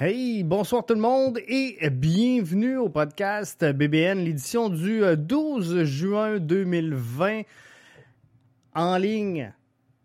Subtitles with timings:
[0.00, 7.42] Hey, bonsoir tout le monde et bienvenue au podcast BBN, l'édition du 12 juin 2020
[8.74, 9.52] en ligne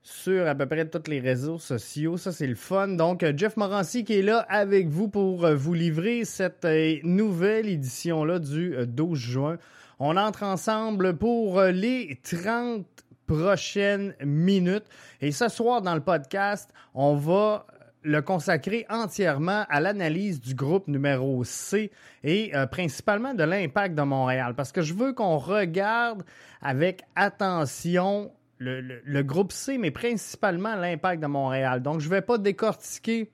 [0.03, 2.17] sur à peu près tous les réseaux sociaux.
[2.17, 2.89] Ça, c'est le fun.
[2.89, 8.39] Donc, Jeff Morancy qui est là avec vous pour vous livrer cette euh, nouvelle édition-là
[8.39, 9.57] du 12 juin.
[9.99, 12.85] On entre ensemble pour les 30
[13.25, 14.85] prochaines minutes.
[15.21, 17.65] Et ce soir, dans le podcast, on va
[18.07, 21.91] le consacrer entièrement à l'analyse du groupe numéro C
[22.23, 24.53] et euh, principalement de l'impact de Montréal.
[24.55, 26.23] Parce que je veux qu'on regarde
[26.61, 31.81] avec attention le, groupe C, mais principalement l'impact de Montréal.
[31.83, 33.29] Donc, je ne vais pas décortiquer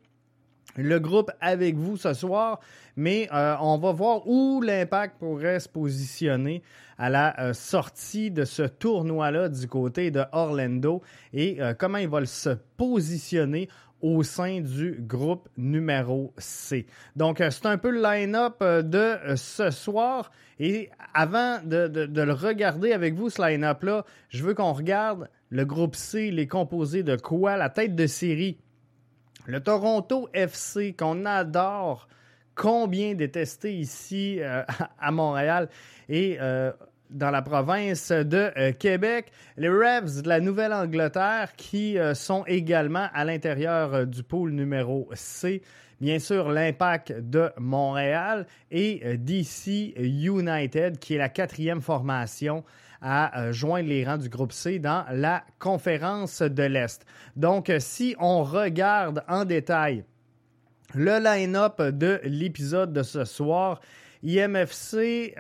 [0.76, 2.60] le groupe avec vous ce soir,
[2.96, 6.64] mais euh, on va voir où l'impact pourrait se positionner
[6.98, 12.26] à la euh, sortie de ce tournoi-là du côté de Orlando et comment il va
[12.26, 13.70] se positionner
[14.04, 16.86] au sein du groupe numéro C.
[17.16, 20.30] Donc, euh, c'est un peu le line-up euh, de euh, ce soir.
[20.60, 25.96] Et avant de, le regarder avec vous, ce line-up-là, je veux qu'on regarde le groupe
[25.96, 27.56] C, les composés de quoi?
[27.56, 28.60] La tête de série.
[29.46, 32.10] Le Toronto FC, qu'on adore,
[32.56, 34.40] combien détesté ici
[35.00, 35.70] à Montréal.
[36.10, 36.38] Et
[37.10, 39.32] dans la province de euh, Québec.
[39.58, 45.10] Les Revs de la Nouvelle-Angleterre qui euh, sont également à l'intérieur euh, du pôle numéro
[45.14, 45.62] C.
[46.02, 52.66] Bien sûr, l'impact de Montréal et DC United qui est la quatrième formation
[53.02, 57.06] à joindre les rangs du groupe C dans la conférence de l'Est.
[57.38, 60.04] Donc, si on regarde en détail
[60.94, 63.80] le line-up de l'épisode de ce soir,
[64.24, 65.34] IMFC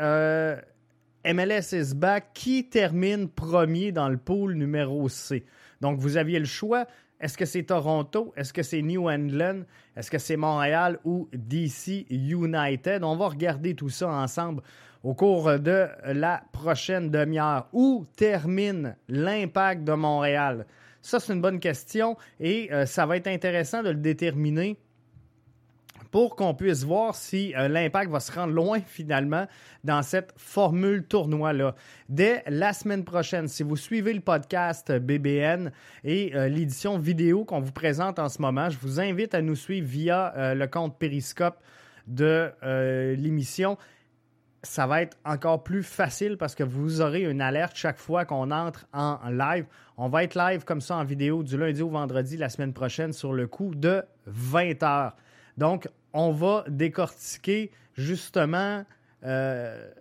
[1.25, 5.45] MLS is back qui termine premier dans le pool numéro C?
[5.79, 6.85] Donc, vous aviez le choix.
[7.21, 8.33] Est-ce que c'est Toronto?
[8.35, 9.61] Est-ce que c'est New England?
[9.95, 13.03] Est-ce que c'est Montréal ou DC United?
[13.03, 14.61] On va regarder tout ça ensemble
[15.03, 17.69] au cours de la prochaine demi-heure.
[17.71, 20.65] Où termine l'impact de Montréal?
[21.01, 24.77] Ça, c'est une bonne question et euh, ça va être intéressant de le déterminer
[26.13, 29.47] pour qu'on puisse voir si euh, l'impact va se rendre loin finalement
[29.83, 31.73] dans cette formule tournoi-là.
[32.07, 35.71] Dès la semaine prochaine, si vous suivez le podcast BBN
[36.03, 39.55] et euh, l'édition vidéo qu'on vous présente en ce moment, je vous invite à nous
[39.55, 41.57] suivre via euh, le compte Periscope
[42.05, 42.51] de
[43.15, 43.77] l'émission
[44.61, 48.51] ça va être encore plus facile parce que vous aurez une alerte chaque fois qu'on
[48.51, 49.65] entre en live.
[49.97, 53.13] On va être live comme ça en vidéo du lundi au vendredi la semaine prochaine
[53.13, 55.15] sur le coup de 20 heures.
[55.57, 58.85] Donc, on va décortiquer justement
[59.25, 59.91] euh,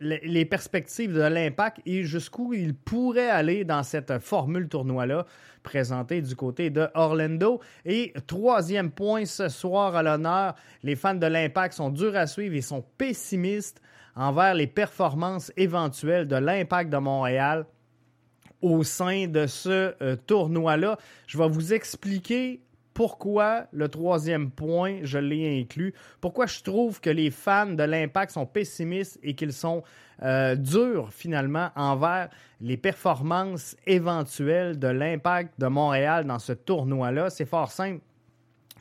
[0.00, 5.26] les, perspectives de l'impact et jusqu'où il pourrait aller dans cette formule tournoi-là
[5.62, 7.60] présentée du côté de Orlando.
[7.84, 12.54] Et troisième point ce soir à l'honneur, les fans de l'impact sont durs à suivre
[12.54, 13.80] et sont pessimistes
[14.14, 17.66] envers les performances éventuelles de l'impact de Montréal
[18.62, 20.98] au sein de ce euh, tournoi-là.
[21.26, 22.60] Je vais vous expliquer
[22.98, 28.32] pourquoi le troisième point, je l'ai inclus, pourquoi je trouve que les fans de l'Impact
[28.32, 29.84] sont pessimistes et qu'ils sont
[30.24, 32.28] euh, durs finalement envers
[32.60, 37.30] les performances éventuelles de l'Impact de Montréal dans ce tournoi-là.
[37.30, 38.00] C'est fort simple.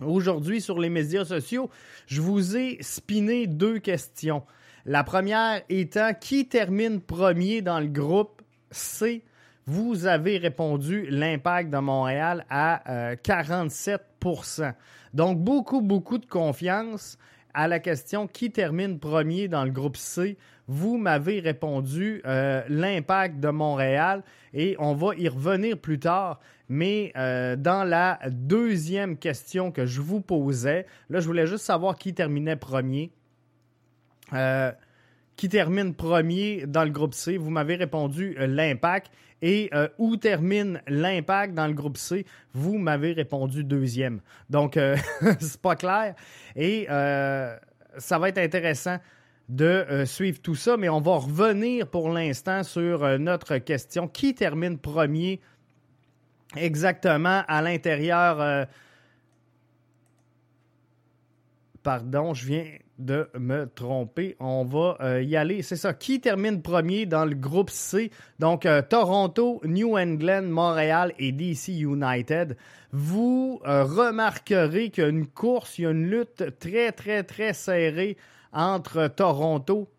[0.02, 1.70] Aujourd'hui, sur les médias sociaux,
[2.08, 4.42] je vous ai spiné deux questions.
[4.88, 8.42] La première étant qui termine premier dans le groupe
[8.72, 9.24] C?
[9.68, 14.72] Vous avez répondu l'impact de Montréal à 47% euh,
[15.14, 17.18] Donc, beaucoup, beaucoup de confiance
[17.54, 20.38] à la question qui termine premier dans le groupe C.
[20.70, 24.24] Vous m'avez répondu euh, l'impact de Montréal
[24.54, 26.40] et on va y revenir plus tard.
[26.70, 31.98] Mais euh, dans la deuxième question que je vous posais, là, je voulais juste savoir
[31.98, 33.12] qui terminait premier
[35.38, 37.38] qui termine premier dans le groupe C.
[37.38, 39.12] Vous m'avez répondu euh, l'impact.
[39.44, 42.26] Et euh, où termine l'impact dans le groupe C?
[42.54, 44.20] Vous m'avez répondu deuxième.
[44.50, 44.98] Donc, euh,
[45.40, 46.16] c'est pas clair.
[46.56, 46.88] Et
[48.00, 48.98] ça va être intéressant
[49.48, 54.08] de suivre tout ça, mais on va revenir pour l'instant sur notre question.
[54.08, 55.40] Qui termine premier
[56.56, 58.68] exactement à l'intérieur?
[61.84, 62.66] Pardon, je viens
[62.98, 64.36] de me tromper.
[64.40, 65.62] On va euh, y aller.
[65.62, 65.94] C'est ça.
[65.94, 68.12] Qui termine premier dans le groupe C?
[68.40, 72.58] Donc, euh, Toronto, New England, Montréal et DC United.
[72.92, 77.24] Vous euh, remarquerez qu'il y a une course, il y a une lutte très, très,
[77.24, 78.18] très serrée
[78.52, 79.90] entre Toronto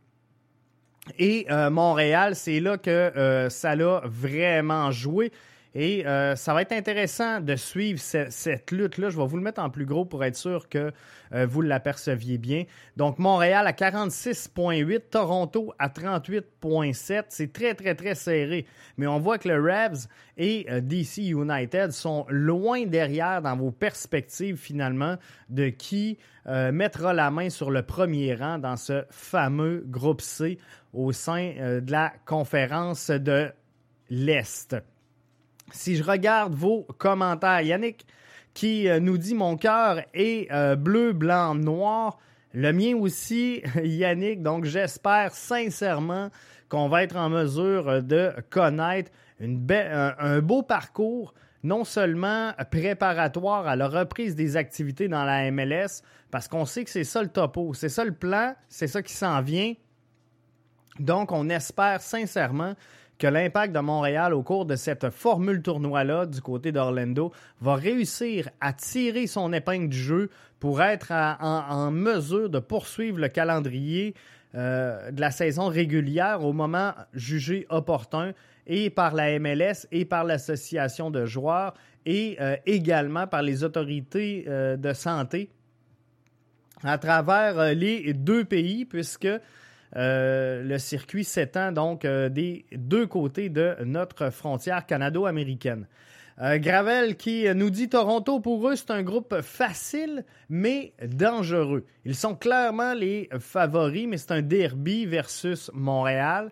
[1.19, 2.35] et Montréal.
[2.35, 5.33] C'est là que ça l'a vraiment joué.
[5.75, 9.11] Et euh, ça va être intéressant de suivre cette lutte-là.
[9.11, 10.93] Je vais vous le mettre en plus gros pour être sûr que
[11.35, 12.65] euh, vous l'aperceviez bien.
[12.97, 17.25] Donc, Montréal à 46,8, Toronto à 38,7.
[17.29, 18.67] C'est très, très, très serré.
[18.97, 23.71] Mais on voit que le Revs et euh, DC United sont loin derrière dans vos
[23.71, 25.17] perspectives finalement
[25.49, 26.19] de qui
[26.73, 30.57] mettra la main sur le premier rang dans ce fameux groupe C
[30.95, 33.51] au sein de la conférence de
[34.09, 34.75] l'Est.
[35.71, 38.07] Si je regarde vos commentaires, Yannick
[38.55, 42.19] qui euh, nous dit mon cœur est euh, bleu, blanc, noir.
[42.53, 44.43] Le mien aussi, Yannick.
[44.43, 46.31] Donc j'espère sincèrement
[46.69, 53.89] qu'on va être en mesure de connaître un, beau parcours, non seulement préparatoire à la
[53.89, 57.89] reprise des activités dans la MLS, parce qu'on sait que c'est ça le topo, c'est
[57.89, 59.75] ça le plan, c'est ça qui s'en vient.
[60.99, 62.75] Donc, on espère sincèrement
[63.19, 68.49] que l'impact de Montréal au cours de cette formule tournoi-là du côté d'Orlando va réussir
[68.61, 70.31] à tirer son épingle du jeu
[70.61, 74.15] pour être en, mesure de poursuivre le calendrier
[74.55, 78.33] euh, de la saison régulière au moment jugé opportun
[78.67, 81.75] et par la MLS et par l'association de joueurs
[82.07, 85.51] et euh, également par les autorités euh, de santé
[86.85, 89.29] à travers les deux pays puisque
[89.97, 95.87] euh, le circuit s'étend donc euh, des deux côtés de notre frontière canado-américaine.
[96.41, 101.85] Euh, Gravel qui nous dit Toronto, pour eux, c'est un groupe facile mais dangereux.
[102.05, 106.51] Ils sont clairement les favoris, mais c'est un derby versus Montréal.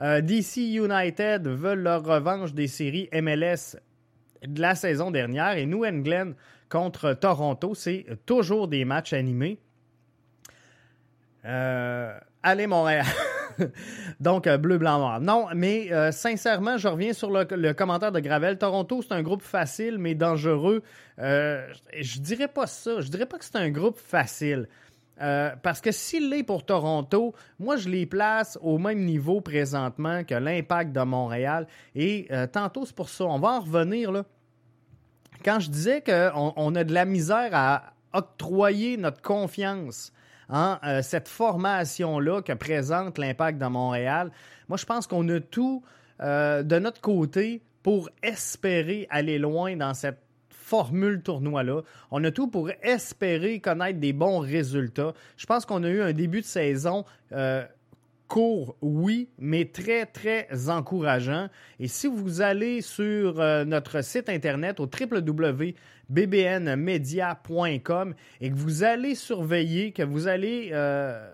[0.00, 3.76] DC United veulent leur revanche des séries MLS
[4.46, 6.34] de la saison dernière et New England
[6.68, 9.58] contre Toronto, c'est toujours des matchs animés.
[11.44, 13.06] Euh, allez Montréal.
[14.20, 15.20] Donc, euh, bleu, blanc, noir.
[15.20, 18.58] Non, mais euh, sincèrement, je reviens sur le, commentaire de Gravel.
[18.58, 20.82] Toronto, c'est un groupe facile, mais dangereux.
[21.18, 21.66] Euh,
[21.98, 23.00] je dirais pas ça.
[23.00, 24.68] Je dirais pas que c'est un groupe facile.
[25.18, 30.34] parce que s'il l'est pour Toronto, moi, je les place au même niveau présentement que
[30.34, 31.66] l'impact de Montréal.
[31.96, 33.24] Et tantôt, c'est pour ça.
[33.24, 34.24] On va en revenir, là.
[35.44, 40.12] Quand je disais qu'on on a de la misère à octroyer notre confiance
[40.50, 44.30] Hein, euh, cette formation-là que présente l'impact de Montréal.
[44.68, 45.82] Moi, je pense qu'on a tout
[46.20, 51.82] euh, de notre côté pour espérer aller loin dans cette formule tournoi-là.
[52.10, 55.14] On a tout pour espérer connaître des bons résultats.
[55.36, 57.64] Je pense qu'on a eu un début de saison euh,
[58.28, 61.48] court, oui, mais très, très encourageant.
[61.80, 63.36] Et si vous allez sur
[63.66, 65.74] notre site internet au www
[66.08, 67.44] bbnmedia.com
[68.40, 71.30] et que vous allez surveiller, que vous allez euh,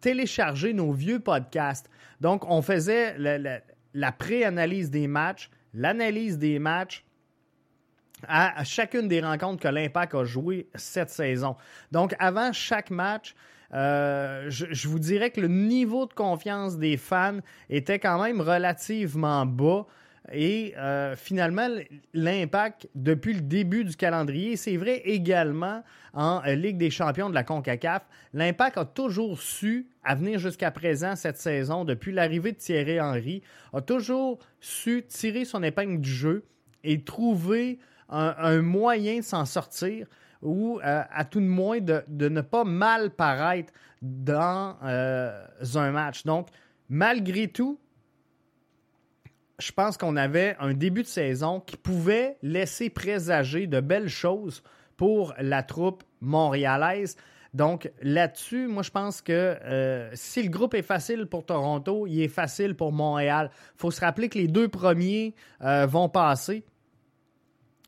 [0.00, 1.88] télécharger nos vieux podcasts.
[2.20, 7.04] Donc, on faisait la, pré-analyse des matchs, l'analyse des matchs
[8.26, 11.56] à, chacune des rencontres que l'Impact a jouées cette saison.
[11.90, 13.34] Donc, avant chaque match,
[13.74, 17.38] euh, je, vous dirais que le niveau de confiance des fans
[17.70, 19.86] était quand même relativement bas.
[20.32, 21.68] Et euh, finalement,
[22.14, 25.82] l'impact depuis le début du calendrier, c'est vrai également
[26.14, 28.02] en euh, Ligue des champions de la CONCACAF,
[28.32, 33.42] l'impact a toujours su, à venir jusqu'à présent cette saison, depuis l'arrivée de Thierry Henry,
[33.72, 36.44] a toujours su tirer son épingle du jeu
[36.84, 37.78] et trouver
[38.08, 40.06] un, moyen de s'en sortir
[40.42, 46.24] ou euh, à tout de moins de, ne pas mal paraître dans un match.
[46.24, 46.48] Donc,
[46.88, 47.78] malgré tout,
[49.58, 54.62] je pense qu'on avait un début de saison qui pouvait laisser présager de belles choses
[54.96, 57.16] pour la troupe montréalaise.
[57.54, 62.22] Donc là-dessus, moi je pense que euh, si le groupe est facile pour Toronto, il
[62.22, 63.50] est facile pour Montréal.
[63.74, 66.64] Il faut se rappeler que les deux premiers euh, vont passer.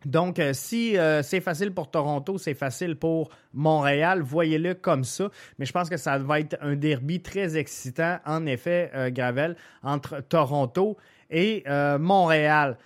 [0.05, 4.23] Donc, euh, si c'est facile pour Toronto, c'est facile pour Montréal.
[4.23, 5.31] Voyez-le comme ça.
[5.59, 10.21] Mais je pense que ça va être un derby très excitant, en effet, Gravel, entre
[10.21, 10.97] Toronto
[11.31, 12.79] et euh, Montréal.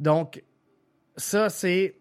[0.00, 0.42] Donc,
[1.16, 1.94] ça, c'est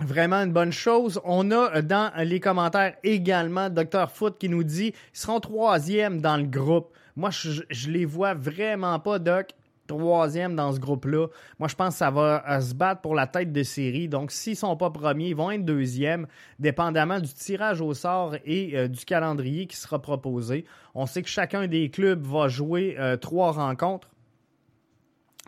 [0.00, 1.20] vraiment une bonne chose.
[1.24, 4.10] On a euh, dans les commentaires également Dr.
[4.10, 6.94] Foot qui nous dit qu'ils seront troisième dans le groupe.
[7.16, 9.50] Moi, je, je les vois vraiment pas, Doc,
[9.86, 11.28] troisième dans ce groupe-là.
[11.58, 14.08] Moi, je pense que ça va euh, se battre pour la tête de série.
[14.08, 16.26] Donc, s'ils ne sont pas premiers, ils vont être deuxième,
[16.58, 20.64] dépendamment du tirage au sort et du calendrier qui sera proposé.
[20.94, 24.08] On sait que chacun des clubs va jouer trois rencontres.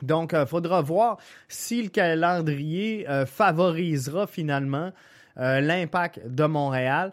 [0.02, 4.93] Donc, il euh, faudra voir si le calendrier euh, favorisera finalement
[5.38, 7.12] euh, l'impact de Montréal.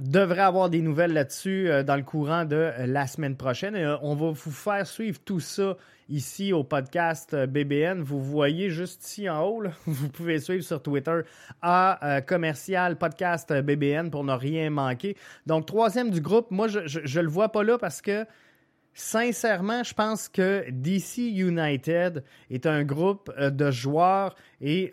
[0.00, 3.76] Devrait avoir des nouvelles là-dessus dans le courant de la semaine prochaine.
[4.02, 5.76] on va vous faire suivre tout ça
[6.08, 8.02] ici au podcast BBN.
[8.02, 11.20] Vous voyez juste ici en haut, vous pouvez suivre sur Twitter
[11.62, 15.16] à commercial podcast BBN pour ne rien manquer.
[15.46, 18.26] Donc, troisième du groupe, moi, je ne le vois pas là parce que
[18.92, 24.90] Sincèrement, je pense que DC United est un groupe euh, de joueurs et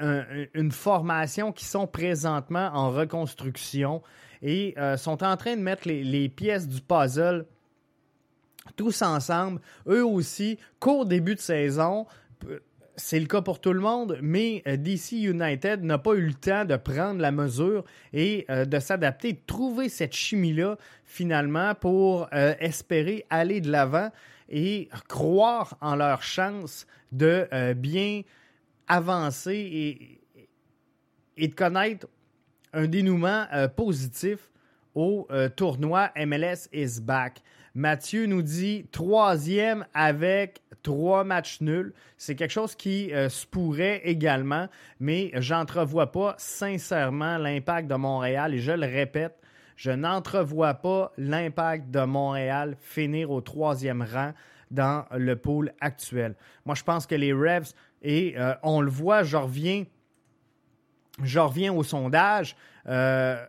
[0.54, 4.02] une formation qui sont présentement en reconstruction
[4.42, 7.46] et euh, sont en train de mettre les, pièces du puzzle
[8.76, 9.62] tous ensemble.
[9.88, 12.06] Eux aussi, qu'au début de saison,
[12.96, 16.34] c'est le cas pour tout le monde, mais euh, DC United n'a pas eu le
[16.34, 22.28] temps de prendre la mesure et euh, de s'adapter, de trouver cette chimie-là finalement pour
[22.34, 24.12] espérer aller de l'avant
[24.50, 28.24] et croire en leur chance de bien
[28.88, 30.20] avancer
[31.38, 32.08] et, de connaître
[32.78, 34.52] un dénouement positif
[34.96, 37.42] au tournoi MLS is back.
[37.78, 41.94] Mathieu nous dit troisième avec trois matchs nuls.
[42.18, 44.68] C'est quelque chose qui euh, se pourrait également,
[45.00, 49.38] mais j'entrevois pas sincèrement l'impact de Montréal et je le répète,
[49.76, 54.32] je n'entrevois pas l'impact de Montréal finir au troisième rang
[54.72, 56.34] dans le pôle actuel.
[56.66, 59.84] Moi, je pense que les Revs, et euh, on le voit, je reviens,
[61.24, 62.56] je reviens au sondage.
[62.88, 63.44] Euh,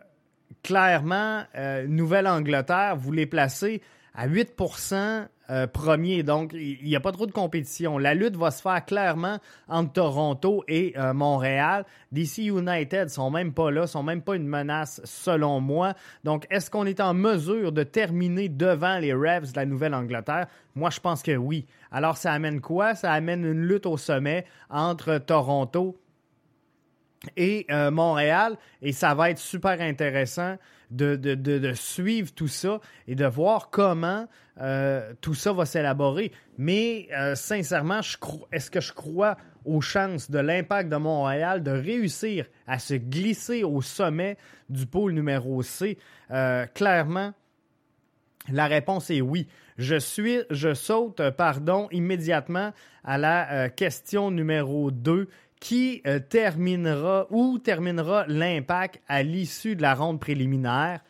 [0.63, 1.43] clairement,
[1.87, 3.81] Nouvelle-Angleterre, vous les placez
[4.13, 6.21] à 8% euh, premier.
[6.21, 7.97] Donc, il n'y a pas trop de compétition.
[7.97, 11.85] La lutte va se faire clairement entre Toronto et euh, Montréal.
[12.11, 15.95] DC United sont même pas là, sont même pas une menace selon moi.
[16.23, 20.45] Donc, est-ce qu'on est en mesure de terminer devant les Revs de la Nouvelle-Angleterre?
[20.75, 21.65] Moi, je pense que oui.
[21.91, 22.93] Alors, ça amène quoi?
[22.93, 25.97] Ça amène une lutte au sommet entre Toronto
[27.35, 28.57] et euh, Montréal.
[28.81, 30.57] Et ça va être super intéressant
[30.91, 34.27] de, suivre tout ça et de voir comment
[34.59, 36.31] euh, tout ça va s'élaborer.
[36.57, 38.01] Mais euh, sincèrement,
[38.51, 43.63] est-ce que je crois aux chances de l'impact de Montréal de réussir à se glisser
[43.63, 44.37] au sommet
[44.69, 45.97] du pôle numéro C?
[46.73, 47.33] clairement,
[48.51, 49.47] la réponse est oui.
[49.77, 52.71] Je suis, je saute, pardon, immédiatement
[53.03, 55.27] à la question numéro 2
[55.59, 61.01] qui euh, terminera ou terminera l'impact à l'issue de la ronde préliminaire.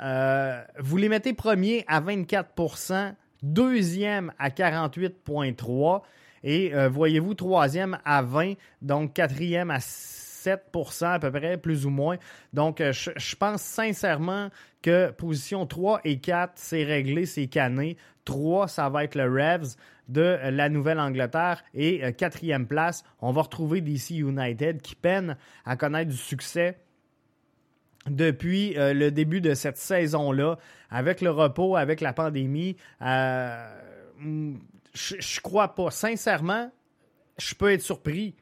[0.00, 6.02] Euh, vous les mettez premier à 24% deuxième à 48,3
[6.44, 9.78] et euh, voyez-vous troisième à 20, donc quatrième à
[10.42, 10.62] 7
[11.02, 12.16] à peu près, plus ou moins.
[12.52, 14.50] Donc, je, je, pense sincèrement
[14.82, 17.96] que position 3 et 4, c'est réglé, c'est cané.
[18.24, 19.76] 3, ça va être le Revs
[20.08, 21.62] de la Nouvelle-Angleterre.
[21.74, 26.78] Et euh, quatrième place, on va retrouver DC United qui peine à connaître du succès
[28.08, 30.58] depuis euh, le début de cette saison-là,
[30.90, 32.76] avec le repos, avec la pandémie.
[33.00, 33.68] Euh,
[34.92, 35.90] je, je crois pas.
[35.90, 36.70] Sincèrement,
[37.38, 38.34] je peux être surpris.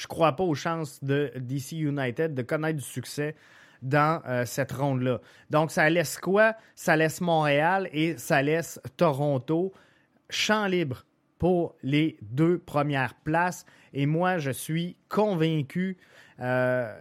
[0.00, 3.34] Je crois pas aux chances de DC United de connaître du succès
[3.82, 5.20] dans cette ronde-là.
[5.48, 6.54] Donc, ça laisse quoi?
[6.74, 9.72] Ça laisse Montréal et ça laisse Toronto
[10.30, 11.04] champ libre
[11.38, 13.64] pour les deux premières places.
[13.92, 15.96] Et moi, je suis convaincu
[16.38, 16.94] euh,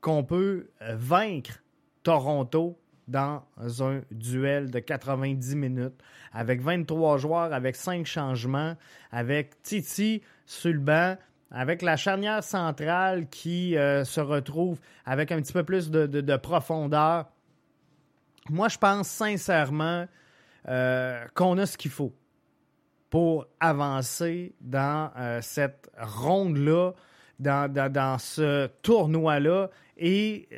[0.00, 1.62] qu'on peut vaincre
[2.02, 3.42] Toronto dans
[3.80, 6.00] un duel de 90 minutes
[6.32, 8.76] avec 23 joueurs, avec 5 changements,
[9.10, 10.22] avec Titi
[10.64, 11.16] banc,
[11.50, 17.26] avec la charnière centrale qui euh, se retrouve avec un petit peu plus de, profondeur.
[18.50, 20.06] Moi, je pense sincèrement
[20.68, 22.14] euh, qu'on a ce qu'il faut
[23.10, 26.92] pour avancer dans euh, cette ronde-là,
[27.38, 29.70] dans, ce tournoi-là.
[29.96, 30.48] Et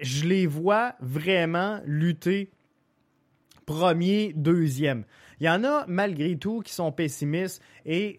[0.00, 2.50] je les vois vraiment lutter
[3.66, 5.04] premier, deuxième.
[5.38, 8.18] Il y en a malgré tout qui sont pessimistes et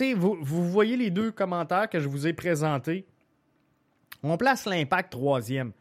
[0.00, 3.06] euh, vous, vous voyez les deux commentaires que je vous ai présentés.
[4.22, 5.72] On place l'impact troisième.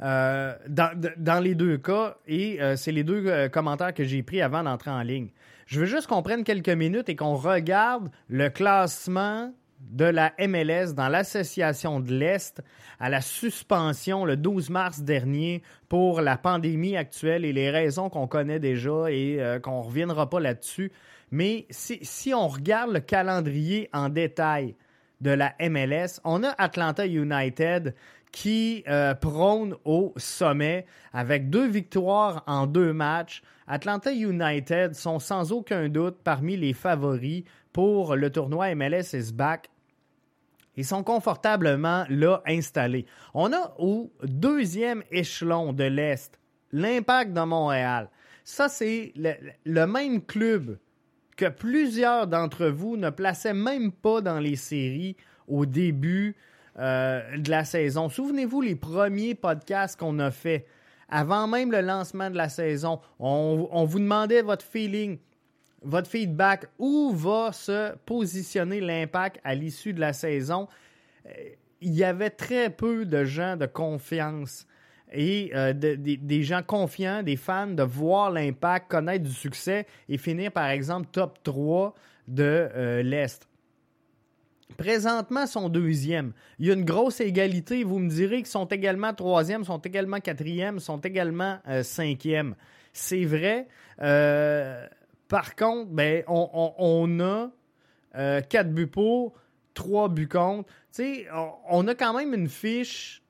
[0.00, 5.02] dans, les deux cas, et c'est les deux commentaires que j'ai pris avant d'entrer en
[5.02, 5.28] ligne.
[5.66, 10.94] Je veux juste qu'on prenne quelques minutes et qu'on regarde le classement de la MLS
[10.94, 12.62] dans l'Association de l'Est
[12.98, 18.26] à la suspension le 12 mars dernier pour la pandémie actuelle et les raisons qu'on
[18.26, 20.92] connaît déjà et euh, qu'on ne reviendra pas là-dessus.
[21.30, 24.74] Mais si, on regarde le calendrier en détail
[25.20, 27.94] de la MLS, on a Atlanta United
[28.32, 33.42] qui euh, prône au sommet avec deux victoires en deux matchs.
[33.66, 39.70] Atlanta United sont sans aucun doute parmi les favoris pour le tournoi MLS is back.
[40.76, 43.06] Ils sont confortablement là installés.
[43.32, 46.38] On a au deuxième échelon de l'Est
[46.72, 48.10] l'Impact de Montréal.
[48.44, 50.78] Ça, c'est le, même club
[51.36, 55.16] que plusieurs d'entre vous ne plaçaient même pas dans les séries
[55.46, 56.34] au début
[56.78, 58.08] euh, de la saison.
[58.08, 60.66] Souvenez-vous les premiers podcasts qu'on a fait
[61.08, 63.00] avant même le lancement de la saison.
[63.18, 65.18] On, vous demandait votre feeling,
[65.82, 70.68] votre feedback, où va se positionner l'impact à l'issue de la saison.
[71.26, 71.30] Euh,
[71.80, 74.66] il y avait très peu de gens de confiance
[75.12, 80.50] et euh, des gens confiants, des fans, de voir l'impact, connaître du succès et finir
[80.52, 81.94] par exemple top 3
[82.28, 82.42] de
[82.74, 83.48] euh, l'Est.
[84.76, 86.32] Présentement, sont deuxième.
[86.58, 87.84] Il y a une grosse égalité.
[87.84, 92.56] Vous me direz qu'ils sont également troisième, sont également quatrième, sont également euh, cinquième.
[92.92, 93.68] C'est vrai.
[94.02, 94.86] Euh,
[95.28, 97.50] par contre, ben, on, a
[98.42, 99.34] quatre buts pour,
[99.74, 100.68] trois buts contre.
[100.98, 103.22] On, on a quand même une fiche,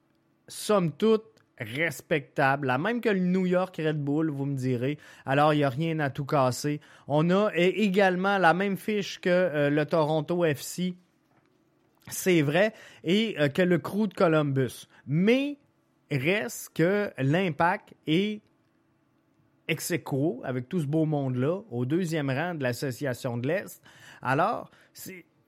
[0.48, 1.24] somme toute,
[1.58, 4.98] respectable, la même que le New York Red Bull, vous me direz.
[5.24, 6.80] Alors, il n'y a rien à tout casser.
[7.08, 10.96] On a également la même fiche que le Toronto FC
[12.08, 12.72] c'est vrai,
[13.04, 14.86] et euh, que le crew de Columbus.
[15.06, 15.58] Mais
[16.10, 18.40] reste que l'impact est
[19.68, 19.92] ex
[20.44, 23.82] avec tout ce beau monde-là, au deuxième rang de l'Association de l'Est.
[24.22, 24.70] Alors,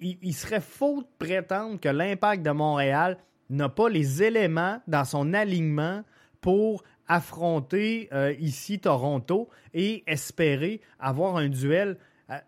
[0.01, 3.17] il, serait faux de prétendre que l'impact de Montréal
[3.51, 6.03] n'a pas les éléments dans son alignement
[6.41, 11.97] pour affronter euh, ici Toronto et espérer avoir un duel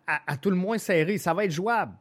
[0.07, 1.17] à, tout le moins serré.
[1.17, 1.95] Ça va être jouable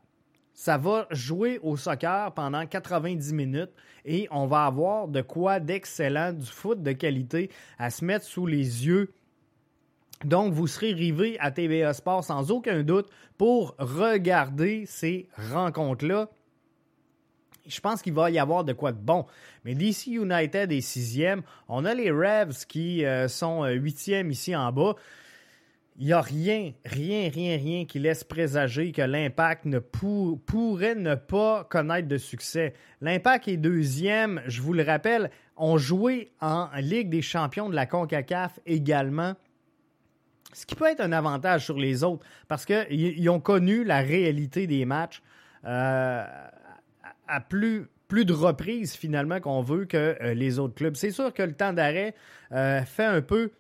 [0.59, 3.71] ça va jouer au soccer pendant 90 minutes
[4.03, 8.45] et on va avoir de quoi d'excellent, du foot de qualité à se mettre sous
[8.45, 9.13] les yeux.
[10.25, 16.27] Donc, vous serez rivé à TVA Sport sans aucun doute pour regarder ces rencontres-là.
[17.69, 19.25] Je pense qu'il va y avoir de quoi de bon.
[19.63, 21.41] Mais DC United est sixième.
[21.67, 24.95] On a les Revs qui euh, sont euh, huitièmes ici en bas
[25.99, 31.15] il n'y a rien, rien, rien, rien qui laisse présager que l'Impact ne pourrait ne
[31.15, 32.73] pas connaître de succès.
[33.01, 37.85] L'Impact est deuxième, je vous le rappelle, ont joué en Ligue des champions de la
[37.85, 39.33] CONCACAF également.
[40.53, 44.67] Ce qui peut être un avantage sur les autres parce qu'ils ont connu la réalité
[44.67, 45.21] des matchs
[45.65, 46.23] euh,
[47.49, 50.95] plus, de reprises finalement qu'on veut que euh, les autres clubs.
[50.95, 52.15] C'est sûr que le temps d'arrêt
[52.51, 53.51] euh, fait un peu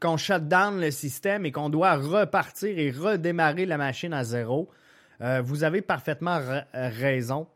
[0.00, 4.68] qu'on shut down le système et qu'on doit repartir et redémarrer la machine à zéro.
[5.20, 6.40] Euh, vous avez parfaitement
[6.72, 7.48] raison.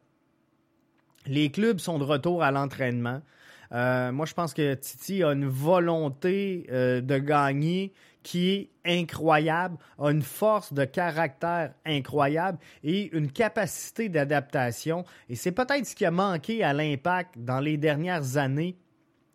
[1.27, 3.23] Les clubs sont de retour à l'entraînement.
[3.71, 10.23] Moi, je pense que Titi a une volonté de gagner qui est incroyable, a une
[10.23, 15.05] force de caractère incroyable et une capacité d'adaptation.
[15.29, 18.77] Et c'est peut-être ce qui a manqué à l'impact dans les dernières années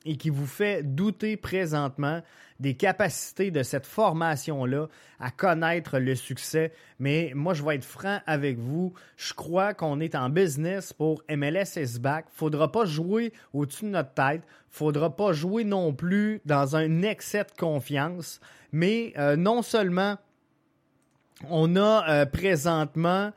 [0.05, 2.21] et qui vous fait douter présentement
[2.59, 4.87] des capacités de cette formation-là
[5.19, 6.71] à connaître le succès.
[6.99, 8.93] Mais moi, je vais être franc avec vous.
[9.15, 12.25] Je crois qu'on est en business pour MLS is back.
[12.31, 14.41] Faudra pas jouer au-dessus de notre tête.
[14.69, 18.39] Faudra pas jouer non plus dans un excès de confiance.
[18.71, 20.17] Mais euh, non seulement
[21.49, 23.31] on a euh, présentement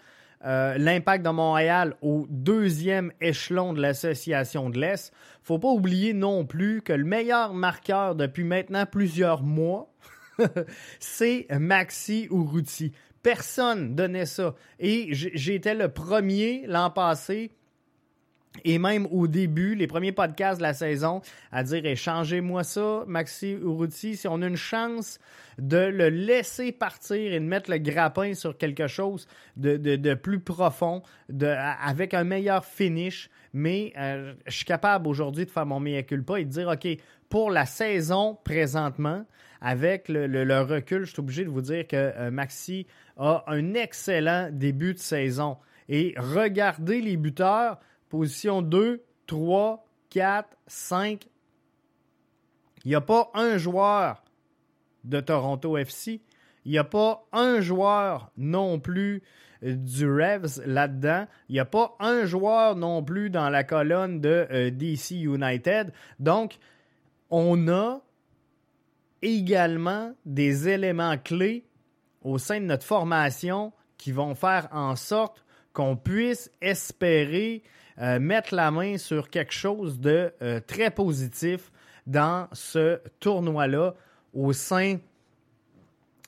[0.44, 5.12] euh, l'impact de Montréal au deuxième échelon de l'association de l'Est.
[5.42, 9.92] Faut pas oublier non plus que le meilleur marqueur depuis maintenant plusieurs mois,
[10.98, 12.92] c'est Maxi Urruti.
[13.22, 14.54] Personne donnait ça.
[14.78, 17.52] Et j'étais le premier l'an passé
[18.64, 23.52] et même au début, les premiers podcasts de la saison, à dire échangez-moi ça, Maxi
[23.52, 25.18] Urruti, si on a une chance
[25.58, 31.02] de le laisser partir et de mettre le grappin sur quelque chose de, plus profond,
[31.28, 33.30] de, avec un meilleur finish.
[33.52, 36.88] Mais euh, je suis capable aujourd'hui de faire mon mea culpa et de dire OK,
[37.28, 39.24] pour la saison présentement,
[39.60, 42.86] avec le, recul, je suis obligé de vous dire que euh, Maxi
[43.16, 45.58] a un excellent début de saison.
[45.88, 47.78] Et regardez les buteurs
[48.10, 51.26] Position 2, 3, 4, 5.
[52.84, 54.22] Il n'y a pas un joueur
[55.04, 56.20] de Toronto FC.
[56.64, 59.22] Il n'y a pas un joueur non plus
[59.62, 61.26] du Revs là-dedans.
[61.48, 65.92] Il n'y a pas un joueur non plus dans la colonne de euh, DC United.
[66.18, 66.58] Donc,
[67.30, 68.00] on a
[69.22, 71.64] également des éléments clés
[72.22, 77.62] au sein de notre formation qui vont faire en sorte qu'on puisse espérer
[78.00, 81.70] euh, mettre la main sur quelque chose de euh, très positif
[82.06, 83.94] dans ce tournoi-là
[84.32, 84.96] au sein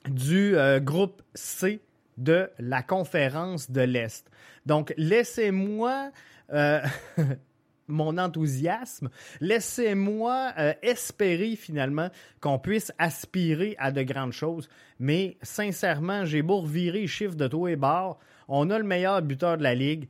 [0.07, 1.81] du euh, groupe C
[2.17, 4.29] de la conférence de l'Est.
[4.67, 6.11] Donc, laissez-moi
[7.87, 9.09] mon enthousiasme,
[9.41, 10.53] laissez-moi
[10.83, 14.69] espérer finalement qu'on puisse aspirer à de grandes choses.
[14.99, 18.19] Mais sincèrement, j'ai beau revirer les chiffres de tous et bords.
[18.47, 20.07] On a le meilleur buteur de la ligue.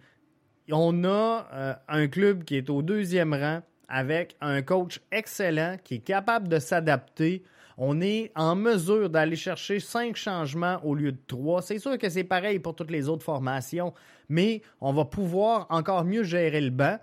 [0.71, 5.95] On a euh, un club qui est au deuxième rang avec un coach excellent qui
[5.95, 7.43] est capable de s'adapter.
[7.77, 11.61] On est en mesure d'aller chercher cinq changements au lieu de trois.
[11.61, 13.93] C'est sûr que c'est pareil pour toutes les autres formations,
[14.29, 16.97] mais on va pouvoir encore mieux gérer le banc.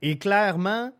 [0.00, 0.92] Et clairement,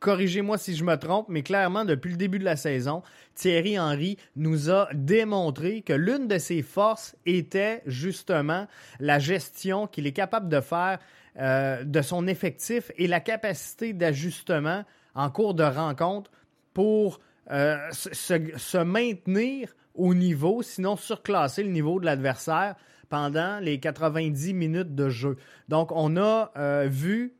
[0.00, 3.02] corrigez-moi si je me trompe, mais clairement, depuis le début de la saison,
[3.34, 8.66] Thierry Henry nous a démontré que l'une de ses forces était justement
[8.98, 10.98] la gestion qu'il est capable de faire
[11.38, 14.84] euh, de son effectif et la capacité d'ajustement
[15.14, 16.30] en cours de rencontre
[16.74, 22.74] pour euh, se, maintenir au niveau, sinon surclasser le niveau de l'adversaire
[23.08, 25.36] pendant les 90 minutes de jeu.
[25.68, 27.34] Donc, on a euh, vu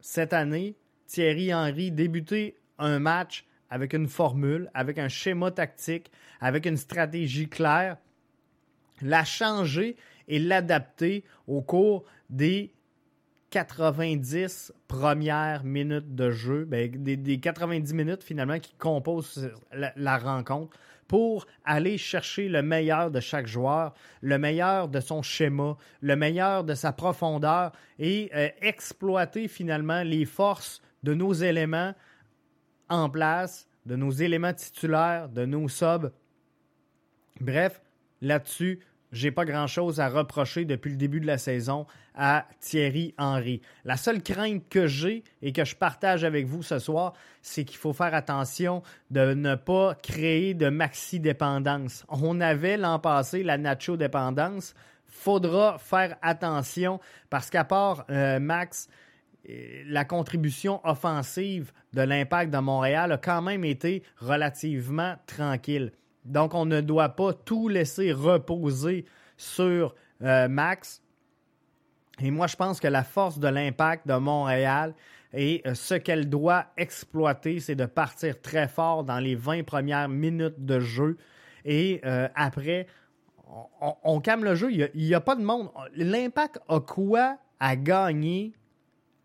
[0.00, 0.76] cette année
[1.12, 7.50] Thierry Henry débuter un match avec une formule, avec un schéma tactique, avec une stratégie
[7.50, 7.98] claire,
[9.02, 9.96] la changer
[10.26, 12.72] et l'adapter au cours des
[13.50, 21.46] 90 premières minutes de jeu, ben, des, 90 minutes finalement qui composent la, rencontre pour
[21.66, 26.74] aller chercher le meilleur de chaque joueur, le meilleur de son schéma, le meilleur de
[26.74, 31.94] sa profondeur et euh, exploiter finalement les forces de nos éléments
[32.88, 36.12] en place, de nos éléments titulaires, de nos subs.
[37.40, 37.80] Bref,
[38.20, 38.80] là-dessus,
[39.12, 43.60] j'ai pas grand-chose à reprocher depuis le début de la saison à Thierry Henry.
[43.84, 47.12] La seule crainte que j'ai et que je partage avec vous ce soir,
[47.42, 52.04] c'est qu'il faut faire attention de ne pas créer de maxi-dépendance.
[52.08, 54.74] On avait l'an passé la Nacho-dépendance.
[55.06, 58.88] Faudra faire attention parce qu'à part euh, Max,
[59.44, 65.92] la contribution offensive de l'impact de Montréal a quand même été relativement tranquille.
[66.24, 69.04] Donc, on ne doit pas tout laisser reposer
[69.36, 71.02] sur euh, Max.
[72.20, 74.94] Et moi, je pense que la force de l'impact de Montréal
[75.32, 80.08] et euh, ce qu'elle doit exploiter, c'est de partir très fort dans les 20 premières
[80.08, 81.16] minutes de jeu.
[81.64, 82.86] Et euh, après,
[84.04, 84.72] on, calme le jeu.
[84.72, 85.70] Il n'y a, a, pas de monde.
[85.96, 88.52] L'impact a quoi à gagner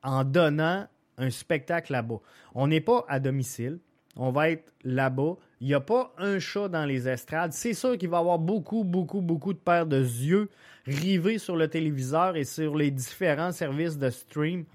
[0.03, 2.19] en donnant un spectacle là-bas?
[2.55, 3.79] On n'est pas à domicile.
[4.15, 5.35] On va être là-bas.
[5.61, 7.53] Il n'y a pas un chat dans les estrades.
[7.53, 10.49] C'est sûr qu'il va y avoir beaucoup, beaucoup, beaucoup de paires de yeux
[10.85, 14.65] rivés sur le téléviseur et sur les différents services de stream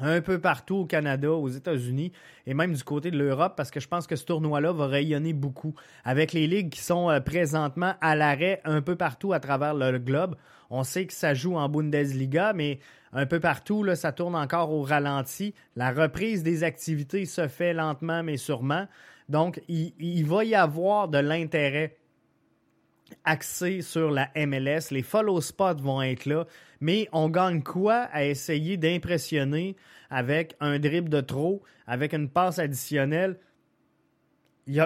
[0.00, 2.12] un peu partout au Canada, aux États-Unis
[2.46, 5.32] et même du côté de l'Europe parce que je pense que ce tournoi-là va rayonner
[5.32, 9.74] beaucoup avec les ligues qui sont euh, présentement à l'arrêt un peu partout à travers
[9.74, 10.36] le globe.
[10.70, 12.78] On sait que ça joue en Bundesliga, mais
[13.12, 15.52] un peu partout, là, ça tourne encore au ralenti.
[15.74, 18.86] La reprise des activités se fait lentement mais sûrement.
[19.28, 21.96] Donc, il, va y avoir de l'intérêt
[23.24, 24.90] axé sur la MLS.
[24.90, 26.46] Les follow spots vont être là.
[26.80, 29.76] Mais on gagne quoi à essayer d'impressionner
[30.08, 33.38] avec un dribble de trop, avec une passe additionnelle?
[34.66, 34.80] Il n'y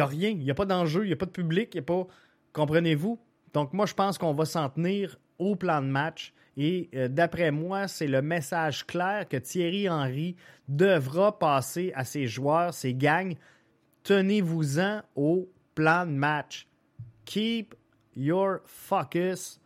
[0.00, 0.30] a, a, rien.
[0.30, 2.06] Il n'y a pas d'enjeu, il n'y a pas de public, il a pas.
[2.52, 3.18] Comprenez-vous?
[3.52, 6.34] Donc, moi, je pense qu'on va s'en tenir au plan de match.
[6.56, 10.34] Et euh, d'après moi, c'est le message clair que Thierry Henry
[10.66, 13.36] devra passer à ses joueurs, ses gangs.
[14.02, 16.67] Tenez-vous-en au plan de match.
[17.28, 17.74] Keep
[18.16, 19.60] your focus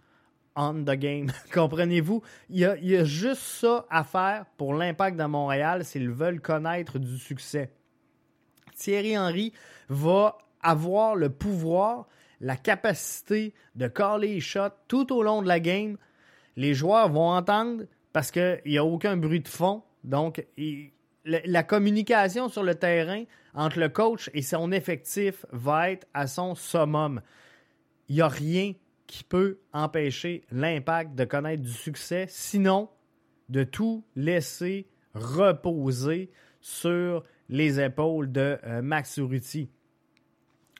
[0.56, 1.30] on the game.
[1.54, 2.22] Comprenez-vous?
[2.50, 7.18] Il y, a, juste ça à faire pour l'impact de Montréal s'ils veulent connaître du
[7.18, 7.70] succès.
[8.74, 9.52] Thierry Henry
[9.88, 12.08] va avoir le pouvoir,
[12.40, 15.96] la capacité de caller les shots tout au long de la game
[16.56, 19.82] les joueurs vont entendre parce qu'il n'y a aucun bruit de fond.
[20.04, 20.44] Donc,
[21.24, 26.54] la, communication sur le terrain entre le coach et son effectif va être à son
[26.54, 27.20] summum.
[28.12, 28.74] Il n'y a rien
[29.06, 32.90] qui peut empêcher l'impact de connaître du succès, sinon
[33.48, 39.70] de tout laisser reposer sur les épaules de euh, Max Urruti.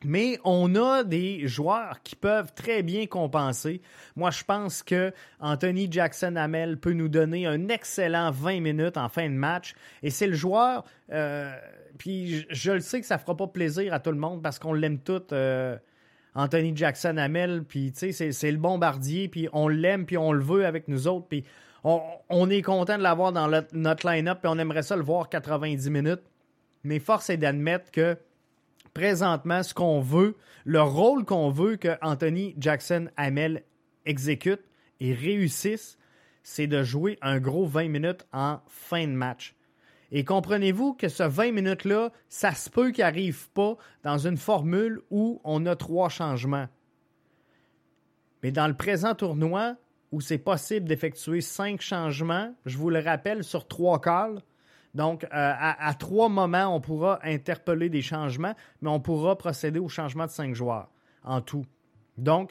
[0.05, 3.81] Mais on a des joueurs qui peuvent très bien compenser.
[4.15, 9.09] Moi, je pense que Anthony Jackson Hamel peut nous donner un excellent 20 minutes en
[9.09, 9.75] fin de match.
[10.03, 10.85] Et c'est le joueur.
[11.11, 11.51] Euh,
[11.97, 14.75] puis je, le sais que ça fera pas plaisir à tout le monde parce qu'on
[14.75, 15.33] l'aime tout.
[15.33, 15.79] Euh,
[16.35, 20.43] Anthony Jackson Hamel, puis tu sais, c'est le bombardier, puis on l'aime, puis on le
[20.43, 21.45] veut avec nous autres, puis
[21.85, 25.91] on, est content de l'avoir dans notre line-up, puis on aimerait ça le voir 90
[25.91, 26.23] minutes.
[26.85, 28.17] Mais force est d'admettre que
[28.95, 33.65] présentement ce qu'on veut, le rôle qu'on veut que Anthony Jackson Hamel
[34.07, 34.65] exécutent
[35.01, 35.99] et réussissent,
[36.43, 39.55] c'est de jouer un gros 20 minutes en fin de match.
[40.13, 45.01] Et comprenez-vous que ce 20 minutes-là, ça se peut qu'il n'arrive pas dans une formule
[45.11, 46.69] où on a trois changements.
[48.43, 49.77] Mais dans le présent tournoi,
[50.13, 54.43] où c'est possible d'effectuer cinq changements, je vous le rappelle, sur trois calls,
[54.95, 59.89] donc, euh, à, trois moments, on pourra interpeller des changements, mais on pourra procéder au
[59.89, 60.91] changement de cinq joueurs
[61.25, 61.65] en tout.
[62.19, 62.51] Donc,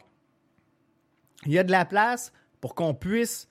[1.46, 3.48] il y a de la place pour qu'on puisse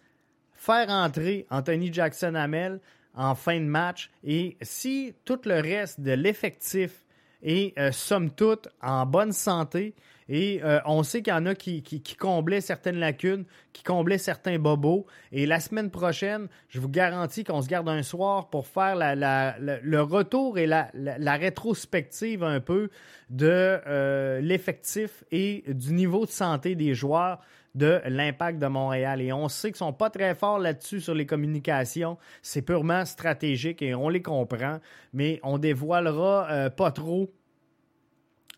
[0.52, 2.82] faire entrer Anthony Jackson Hamel
[3.16, 4.10] en fin de match.
[4.24, 7.06] Et si tout le reste de l'effectif
[7.42, 9.94] est, euh, somme toute, en bonne santé,
[10.30, 11.84] et euh, on sait qu'il y en a qui,
[12.18, 15.06] comblaient certaines lacunes, qui comblaient certains bobos.
[15.32, 20.02] Et la semaine prochaine, je vous garantis qu'on se garde un soir pour faire le
[20.02, 20.92] retour et la,
[21.38, 22.90] rétrospective un peu
[23.30, 27.40] de euh, l'effectif et du niveau de santé des joueurs
[27.76, 29.22] de l'impact de Montréal.
[29.22, 32.18] Et on sait qu'ils ne sont pas très forts là-dessus sur les communications.
[32.42, 34.80] C'est purement stratégique et on les comprend,
[35.14, 37.32] mais on dévoilera euh, pas trop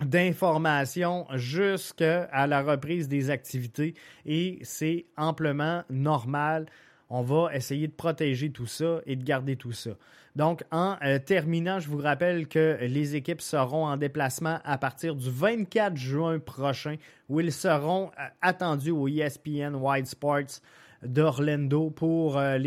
[0.01, 3.93] d'informations jusqu'à la reprise des activités
[4.25, 6.65] et c'est amplement normal.
[7.09, 9.91] On va essayer de protéger tout ça et de garder tout ça.
[10.35, 15.15] Donc, en euh, terminant, je vous rappelle que les équipes seront en déplacement à partir
[15.15, 16.95] du 24 juin prochain,
[17.29, 20.59] où ils seront euh, attendus au ESPN Wide Sports
[21.03, 22.57] d'Orlando pour euh,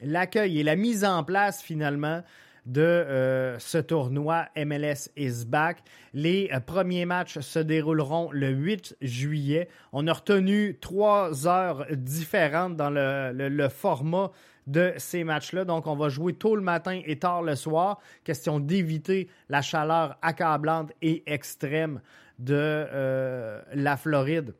[0.00, 2.22] l'accueil et la mise en place finalement
[2.66, 5.78] de euh, ce tournoi MLS is back.
[6.12, 9.68] Les euh, premiers matchs se dérouleront le 8 juillet.
[9.92, 14.32] On a retenu trois heures différentes dans le, format
[14.66, 15.64] de ces matchs-là.
[15.64, 18.00] Donc, on va jouer tôt le matin et tard le soir.
[18.24, 22.00] Question d'éviter la chaleur accablante et extrême
[22.40, 24.54] de euh, la Floride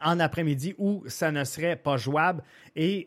[0.00, 2.42] en après-midi où ça ne serait pas jouable.
[2.76, 3.06] Et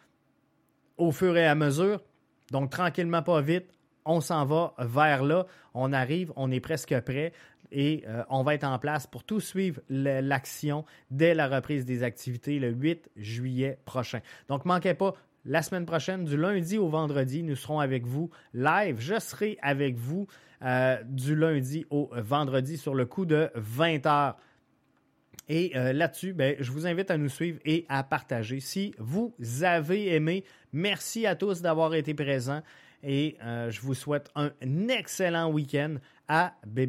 [0.99, 2.03] au fur et à mesure.
[2.51, 3.64] Donc, tranquillement, pas vite,
[4.05, 5.47] on s'en va vers là.
[5.73, 7.33] On arrive, on est presque prêt
[7.73, 12.03] et euh, on va être en place pour tout suivre l'action dès la reprise des
[12.03, 14.20] activités le 8 juillet prochain.
[14.49, 15.14] Donc, manquez pas.
[15.47, 18.97] La semaine prochaine, du lundi au vendredi, nous serons avec vous live.
[18.99, 20.27] Je serai avec vous
[20.64, 24.37] euh, du lundi au vendredi sur le coup de 20 heures.
[25.48, 28.61] Et euh, là-dessus, ben, je vous invite à nous suivre et à partager.
[28.61, 32.62] Si vous avez aimé, merci à tous d'avoir été présents
[33.03, 34.50] et euh, je vous souhaite un
[34.88, 35.96] excellent week-end
[36.29, 36.81] à BB.